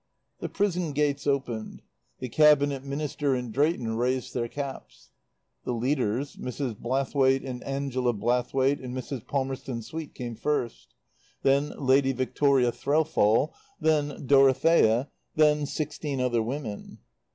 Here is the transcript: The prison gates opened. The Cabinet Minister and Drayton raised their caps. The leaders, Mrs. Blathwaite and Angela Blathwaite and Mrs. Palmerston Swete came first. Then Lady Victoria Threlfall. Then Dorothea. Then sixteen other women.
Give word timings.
The 0.39 0.49
prison 0.49 0.93
gates 0.93 1.27
opened. 1.27 1.83
The 2.17 2.27
Cabinet 2.27 2.83
Minister 2.83 3.35
and 3.35 3.53
Drayton 3.53 3.97
raised 3.97 4.33
their 4.33 4.47
caps. 4.47 5.11
The 5.63 5.73
leaders, 5.73 6.37
Mrs. 6.37 6.73
Blathwaite 6.75 7.45
and 7.47 7.63
Angela 7.63 8.11
Blathwaite 8.11 8.79
and 8.83 8.95
Mrs. 8.97 9.27
Palmerston 9.27 9.83
Swete 9.83 10.15
came 10.15 10.35
first. 10.35 10.95
Then 11.43 11.73
Lady 11.77 12.13
Victoria 12.13 12.71
Threlfall. 12.71 13.53
Then 13.79 14.25
Dorothea. 14.25 15.11
Then 15.35 15.67
sixteen 15.67 16.19
other 16.19 16.41
women. 16.41 16.97